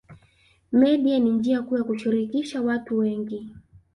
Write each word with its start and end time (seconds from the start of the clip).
Media 0.71 1.19
ni 1.19 1.29
njia 1.31 1.61
kuu 1.61 1.77
ya 1.77 1.83
kushirikisha 1.83 2.61
watu 2.61 2.97
wengi 2.97 3.49